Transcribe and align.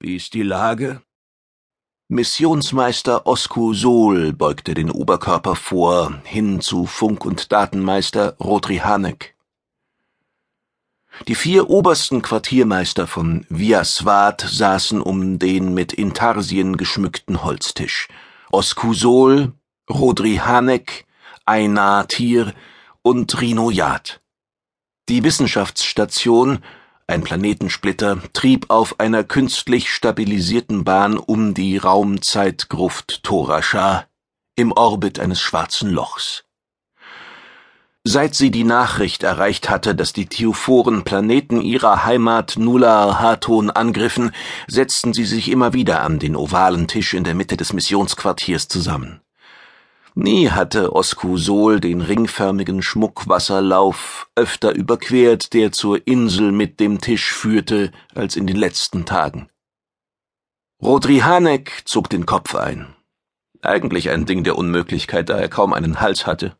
Wie 0.00 0.14
ist 0.14 0.34
die 0.34 0.44
Lage? 0.44 1.02
Missionsmeister 2.06 3.26
Osku 3.26 3.74
Sol 3.74 4.32
beugte 4.32 4.74
den 4.74 4.92
Oberkörper 4.92 5.56
vor, 5.56 6.22
hin 6.22 6.60
zu 6.60 6.86
Funk- 6.86 7.24
und 7.24 7.50
Datenmeister 7.50 8.36
Rodri 8.38 8.76
Hanek. 8.76 9.34
Die 11.26 11.34
vier 11.34 11.68
obersten 11.68 12.22
Quartiermeister 12.22 13.08
von 13.08 13.44
Viaswat 13.48 14.42
saßen 14.42 15.02
um 15.02 15.40
den 15.40 15.74
mit 15.74 15.92
Intarsien 15.92 16.76
geschmückten 16.76 17.42
Holztisch. 17.42 18.06
Osku 18.52 18.94
Sol, 18.94 19.52
Rodri 19.90 20.36
Hanek, 20.36 21.06
Einar 21.44 22.06
Tier 22.06 22.54
und 23.02 23.40
Rino 23.40 23.68
Yad. 23.70 24.20
Die 25.08 25.24
Wissenschaftsstation 25.24 26.60
ein 27.08 27.22
Planetensplitter 27.22 28.18
trieb 28.34 28.66
auf 28.68 29.00
einer 29.00 29.24
künstlich 29.24 29.90
stabilisierten 29.90 30.84
Bahn 30.84 31.16
um 31.16 31.54
die 31.54 31.78
Raumzeitgruft 31.78 33.22
Torascha 33.22 34.04
im 34.56 34.72
Orbit 34.72 35.18
eines 35.18 35.40
schwarzen 35.40 35.90
Lochs. 35.90 36.44
Seit 38.04 38.34
sie 38.34 38.50
die 38.50 38.64
Nachricht 38.64 39.22
erreicht 39.22 39.70
hatte, 39.70 39.94
dass 39.94 40.12
die 40.12 40.26
Theophoren 40.26 41.04
Planeten 41.04 41.60
ihrer 41.60 42.04
Heimat 42.04 42.56
Nular 42.58 43.20
Haton 43.20 43.70
angriffen, 43.70 44.30
setzten 44.66 45.12
sie 45.12 45.24
sich 45.24 45.50
immer 45.50 45.72
wieder 45.72 46.02
an 46.02 46.18
den 46.18 46.36
ovalen 46.36 46.88
Tisch 46.88 47.14
in 47.14 47.24
der 47.24 47.34
Mitte 47.34 47.56
des 47.56 47.72
Missionsquartiers 47.72 48.68
zusammen. 48.68 49.20
Nie 50.20 50.50
hatte 50.50 50.96
Oskusol 50.96 51.78
den 51.78 52.00
ringförmigen 52.00 52.82
Schmuckwasserlauf 52.82 54.28
öfter 54.34 54.74
überquert, 54.74 55.52
der 55.52 55.70
zur 55.70 56.08
Insel 56.08 56.50
mit 56.50 56.80
dem 56.80 57.00
Tisch 57.00 57.32
führte, 57.32 57.92
als 58.16 58.34
in 58.34 58.48
den 58.48 58.56
letzten 58.56 59.06
Tagen. 59.06 59.48
Rodri 60.82 61.18
Hanek 61.18 61.82
zog 61.84 62.10
den 62.10 62.26
Kopf 62.26 62.56
ein. 62.56 62.96
Eigentlich 63.62 64.10
ein 64.10 64.26
Ding 64.26 64.42
der 64.42 64.58
Unmöglichkeit, 64.58 65.28
da 65.28 65.38
er 65.38 65.48
kaum 65.48 65.72
einen 65.72 66.00
Hals 66.00 66.26
hatte. 66.26 66.56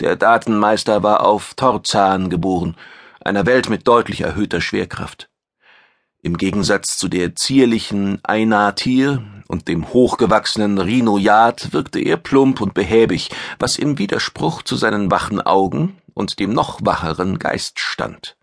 Der 0.00 0.16
Datenmeister 0.16 1.02
war 1.02 1.24
auf 1.24 1.54
Torzan 1.54 2.28
geboren, 2.28 2.76
einer 3.20 3.46
Welt 3.46 3.70
mit 3.70 3.88
deutlich 3.88 4.20
erhöhter 4.20 4.60
Schwerkraft. 4.60 5.30
Im 6.26 6.38
Gegensatz 6.38 6.98
zu 6.98 7.06
der 7.06 7.36
zierlichen 7.36 8.18
Einar-Tier 8.24 9.22
und 9.46 9.68
dem 9.68 9.92
hochgewachsenen 9.92 10.76
Rhino-Yad 10.76 11.72
wirkte 11.72 12.00
er 12.00 12.16
plump 12.16 12.60
und 12.60 12.74
behäbig, 12.74 13.30
was 13.60 13.78
im 13.78 13.96
Widerspruch 13.98 14.62
zu 14.62 14.74
seinen 14.74 15.08
wachen 15.08 15.40
Augen 15.40 15.98
und 16.14 16.40
dem 16.40 16.52
noch 16.52 16.80
wacheren 16.82 17.38
Geist 17.38 17.78
stand. 17.78 18.36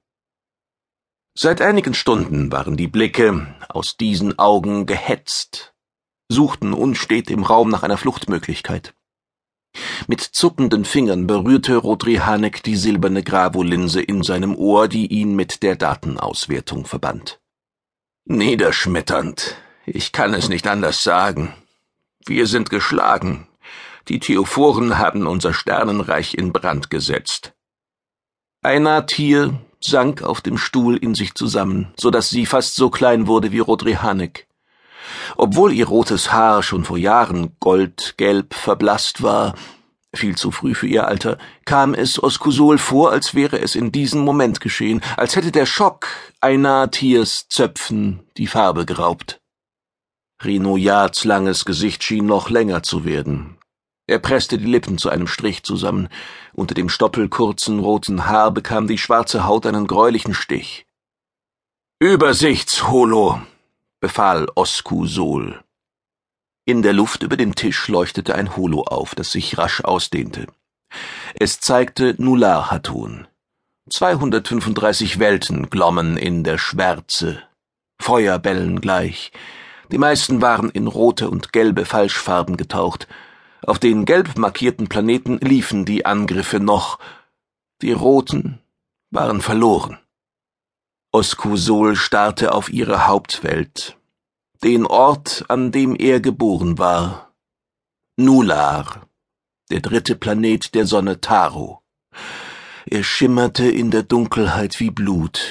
Seit 1.37 1.59
einigen 1.59 1.93
Stunden 1.93 2.53
waren 2.53 2.77
die 2.77 2.87
Blicke 2.87 3.53
aus 3.67 3.97
diesen 3.97 4.39
Augen 4.39 4.85
gehetzt, 4.85 5.73
suchten 6.29 6.71
unstet 6.71 7.29
im 7.29 7.43
Raum 7.43 7.67
nach 7.67 7.83
einer 7.83 7.97
Fluchtmöglichkeit. 7.97 8.95
Mit 10.07 10.21
zuckenden 10.21 10.85
Fingern 10.85 11.27
berührte 11.27 11.75
Rodri 11.75 12.15
Hanek 12.15 12.63
die 12.63 12.77
silberne 12.77 13.23
Gravolinse 13.23 14.01
in 14.01 14.23
seinem 14.23 14.55
Ohr, 14.55 14.87
die 14.87 15.07
ihn 15.07 15.35
mit 15.35 15.63
der 15.63 15.75
Datenauswertung 15.75 16.85
verband. 16.85 17.42
Niederschmetternd. 18.25 19.57
Ich 19.85 20.13
kann 20.13 20.33
es 20.33 20.47
nicht 20.47 20.65
anders 20.65 21.03
sagen. 21.03 21.53
Wir 22.25 22.47
sind 22.47 22.69
geschlagen. 22.69 23.49
Die 24.07 24.19
Theophoren 24.19 24.97
haben 24.97 25.27
unser 25.27 25.53
Sternenreich 25.53 26.35
in 26.35 26.53
Brand 26.53 26.89
gesetzt. 26.89 27.53
Einer 28.61 29.05
Tier 29.07 29.59
sank 29.81 30.23
auf 30.23 30.39
dem 30.39 30.57
Stuhl 30.57 30.95
in 30.95 31.15
sich 31.15 31.35
zusammen, 31.35 31.93
so 31.99 32.11
dass 32.11 32.29
sie 32.29 32.45
fast 32.45 32.75
so 32.75 32.89
klein 32.89 33.27
wurde 33.27 33.51
wie 33.51 33.59
Rodri 33.59 33.95
Hanek. 33.95 34.47
Obwohl 35.35 35.73
ihr 35.73 35.87
rotes 35.87 36.31
Haar 36.31 36.63
schon 36.63 36.85
vor 36.85 36.97
Jahren 36.97 37.57
goldgelb 37.59 38.53
verblasst 38.53 39.21
war, 39.21 39.53
viel 40.15 40.35
zu 40.35 40.51
früh 40.51 40.75
für 40.75 40.87
ihr 40.87 41.07
Alter, 41.07 41.37
kam 41.65 41.93
es 41.93 42.21
Oskusol 42.21 42.77
vor, 42.77 43.11
als 43.11 43.33
wäre 43.33 43.59
es 43.59 43.75
in 43.75 43.91
diesem 43.91 44.21
Moment 44.21 44.61
geschehen, 44.61 45.01
als 45.17 45.35
hätte 45.35 45.51
der 45.51 45.65
Schock 45.65 46.07
einer 46.39 46.91
Tiers 46.91 47.47
Zöpfen 47.49 48.23
die 48.37 48.47
Farbe 48.47 48.85
geraubt. 48.85 49.39
Rino 50.43 50.77
Yards 50.77 51.23
langes 51.23 51.65
Gesicht 51.65 52.03
schien 52.03 52.25
noch 52.25 52.49
länger 52.49 52.83
zu 52.83 53.05
werden. 53.05 53.57
Er 54.05 54.19
presste 54.19 54.57
die 54.57 54.65
Lippen 54.65 54.97
zu 54.97 55.09
einem 55.09 55.27
Strich 55.27 55.63
zusammen. 55.63 56.09
Unter 56.53 56.75
dem 56.75 56.89
stoppelkurzen 56.89 57.79
roten 57.79 58.25
Haar 58.25 58.51
bekam 58.51 58.87
die 58.87 58.97
schwarze 58.97 59.45
Haut 59.45 59.65
einen 59.65 59.87
greulichen 59.87 60.33
Stich. 60.33 60.85
Übersichtsholo, 61.99 63.41
befahl 64.01 64.47
Osku 64.55 65.07
Sol. 65.07 65.62
In 66.65 66.81
der 66.81 66.93
Luft 66.93 67.23
über 67.23 67.35
dem 67.35 67.55
Tisch 67.55 67.89
leuchtete 67.89 68.35
ein 68.35 68.55
Holo 68.55 68.83
auf, 68.83 69.15
das 69.15 69.33
sich 69.33 69.57
rasch 69.57 69.81
ausdehnte. 69.81 70.47
Es 71.35 71.59
zeigte 71.59 72.15
Nular 72.17 72.71
Hatun. 72.71 73.27
235 73.89 75.19
Welten 75.19 75.69
glommen 75.69 76.15
in 76.15 76.45
der 76.45 76.57
Schwärze, 76.57 77.43
Feuerbällen 77.99 78.79
gleich. 78.79 79.33
Die 79.91 79.97
meisten 79.97 80.41
waren 80.41 80.69
in 80.69 80.87
rote 80.87 81.29
und 81.29 81.51
gelbe 81.51 81.83
Falschfarben 81.83 82.55
getaucht. 82.55 83.09
Auf 83.61 83.77
den 83.77 84.05
gelb 84.05 84.37
markierten 84.37 84.87
Planeten 84.87 85.39
liefen 85.39 85.83
die 85.83 86.05
Angriffe 86.05 86.61
noch. 86.61 86.97
Die 87.81 87.91
roten 87.91 88.59
waren 89.11 89.41
verloren. 89.41 89.99
Oskusol 91.11 91.97
starrte 91.97 92.53
auf 92.53 92.71
ihre 92.71 93.05
Hauptwelt, 93.05 93.97
den 94.63 94.85
Ort, 94.85 95.43
an 95.49 95.71
dem 95.71 95.95
er 95.95 96.21
geboren 96.21 96.77
war. 96.77 97.33
Nular, 98.15 99.07
der 99.69 99.81
dritte 99.81 100.15
Planet 100.15 100.73
der 100.73 100.85
Sonne 100.85 101.19
Taro. 101.19 101.81
Er 102.85 103.03
schimmerte 103.03 103.69
in 103.69 103.91
der 103.91 104.03
Dunkelheit 104.03 104.79
wie 104.79 104.89
Blut, 104.89 105.41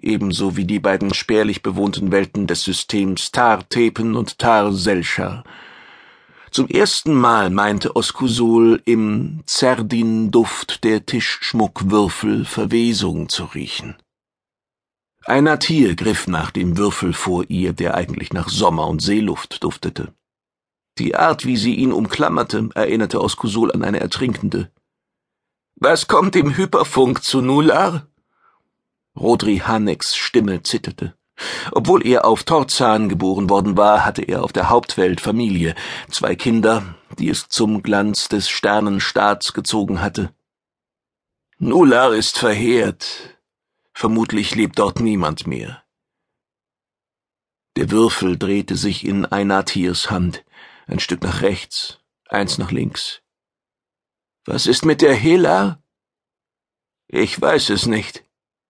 ebenso 0.00 0.56
wie 0.56 0.64
die 0.64 0.80
beiden 0.80 1.12
spärlich 1.12 1.62
bewohnten 1.62 2.10
Welten 2.10 2.46
des 2.46 2.62
Systems 2.62 3.32
Tar-Tepen 3.32 4.16
und 4.16 4.38
Tar-Selschar. 4.38 5.44
Zum 6.50 6.68
ersten 6.68 7.12
Mal 7.12 7.50
meinte 7.50 7.96
Oskusol 7.96 8.80
im 8.86 9.42
Zerdin-Duft 9.44 10.84
der 10.84 11.04
Tischschmuckwürfel 11.04 12.46
Verwesung 12.46 13.28
zu 13.28 13.44
riechen. 13.44 13.96
Ein 15.24 15.60
Tier 15.60 15.94
griff 15.94 16.26
nach 16.26 16.50
dem 16.50 16.78
Würfel 16.78 17.12
vor 17.12 17.44
ihr, 17.48 17.72
der 17.72 17.94
eigentlich 17.94 18.32
nach 18.32 18.48
Sommer 18.48 18.86
und 18.88 19.02
Seeluft 19.02 19.62
duftete. 19.62 20.14
Die 20.98 21.14
Art, 21.14 21.44
wie 21.44 21.56
sie 21.56 21.74
ihn 21.74 21.92
umklammerte, 21.92 22.70
erinnerte 22.74 23.20
Oskusol 23.20 23.70
an 23.72 23.84
eine 23.84 24.00
Ertrinkende. 24.00 24.70
Was 25.76 26.08
kommt 26.08 26.34
im 26.34 26.56
Hyperfunk 26.56 27.22
zu 27.22 27.40
Nular? 27.40 28.06
Rodri 29.16 29.58
Haneks 29.58 30.16
Stimme 30.16 30.62
zitterte. 30.62 31.14
Obwohl 31.70 32.04
er 32.04 32.24
auf 32.24 32.42
Torzan 32.42 33.08
geboren 33.08 33.48
worden 33.48 33.76
war, 33.76 34.04
hatte 34.04 34.22
er 34.22 34.42
auf 34.42 34.52
der 34.52 34.70
Hauptwelt 34.70 35.20
Familie, 35.20 35.74
zwei 36.10 36.34
Kinder, 36.34 36.96
die 37.18 37.28
es 37.28 37.48
zum 37.48 37.82
Glanz 37.82 38.28
des 38.28 38.48
Sternenstaats 38.48 39.52
gezogen 39.52 40.00
hatte. 40.00 40.30
Nular 41.58 42.12
ist 42.12 42.38
verheert, 42.38 43.37
Vermutlich 43.98 44.54
lebt 44.54 44.78
dort 44.78 45.00
niemand 45.00 45.48
mehr. 45.48 45.82
Der 47.74 47.90
Würfel 47.90 48.38
drehte 48.38 48.76
sich 48.76 49.04
in 49.04 49.24
Einatirs 49.26 50.08
Hand, 50.08 50.44
ein 50.86 51.00
Stück 51.00 51.24
nach 51.24 51.42
rechts, 51.42 51.98
eins 52.28 52.58
nach 52.58 52.70
links. 52.70 53.22
Was 54.44 54.68
ist 54.68 54.84
mit 54.84 55.02
der 55.02 55.14
Hela? 55.14 55.82
Ich 57.08 57.40
weiß 57.40 57.70
es 57.70 57.86
nicht. 57.86 58.24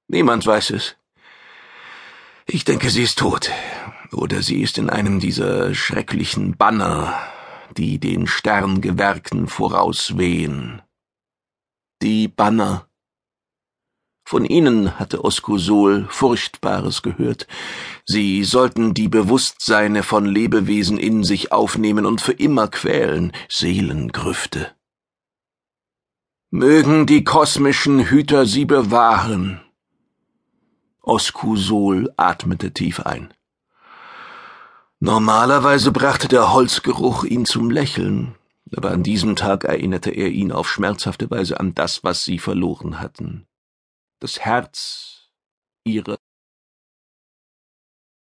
Niemand 0.07 0.47
weiß 0.47 0.71
es. 0.71 0.97
Ich 2.47 2.65
denke, 2.65 2.89
sie 2.89 3.03
ist 3.03 3.19
tot. 3.19 3.51
Oder 4.13 4.41
sie 4.41 4.63
ist 4.63 4.79
in 4.79 4.89
einem 4.89 5.21
dieser 5.21 5.75
schrecklichen 5.75 6.57
Banner, 6.57 7.21
die 7.77 7.99
den 7.99 8.27
Sterngewerken 8.27 9.47
vorauswehen. 9.47 10.81
Die 12.01 12.29
Banner, 12.29 12.88
von 14.29 14.45
ihnen 14.45 14.99
hatte 14.99 15.25
Oskusol 15.25 16.07
Furchtbares 16.11 17.01
gehört. 17.01 17.47
Sie 18.05 18.45
sollten 18.45 18.93
die 18.93 19.09
Bewusstseine 19.09 20.03
von 20.03 20.27
Lebewesen 20.27 20.99
in 20.99 21.25
sich 21.25 21.51
aufnehmen 21.51 22.05
und 22.05 22.21
für 22.21 22.35
immer 22.35 22.69
quälen, 22.69 23.33
Seelengrüfte. 23.49 24.71
Mögen 26.51 27.07
die 27.07 27.25
kosmischen 27.25 28.01
Hüter 28.11 28.45
sie 28.45 28.67
bewahren. 28.67 29.63
Oskusol 31.01 32.13
atmete 32.19 32.75
tief 32.75 33.01
ein. 33.01 33.33
Normalerweise 35.01 35.91
brachte 35.91 36.29
der 36.29 36.53
Holzgeruch 36.53 37.25
ihn 37.25 37.47
zum 37.47 37.71
Lächeln, 37.71 38.35
aber 38.77 38.91
an 38.91 39.03
diesem 39.03 39.37
Tag 39.37 39.65
erinnerte 39.65 40.11
er 40.11 40.29
ihn 40.29 40.53
auf 40.53 40.69
schmerzhafte 40.69 41.31
Weise 41.31 41.59
an 41.59 41.75
das, 41.75 42.05
was 42.05 42.25
sie 42.25 42.39
verloren 42.39 43.01
hatten 43.01 43.48
das 44.21 44.41
Herz 44.41 45.31
ihrer 45.85 46.19